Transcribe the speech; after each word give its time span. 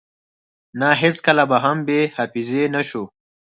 نه 0.79 0.89
هیڅکله 1.01 1.43
به 1.49 1.57
هم 1.63 1.77
بی 1.87 1.99
حافظی 2.15 2.63
نشو 2.73 3.03